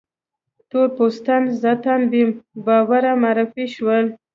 تور 0.69 0.87
پوستان 0.95 1.41
ذاتاً 1.61 1.93
بې 2.11 2.21
باوره 2.65 3.11
معرفي 3.21 3.65
شول. 3.75 4.05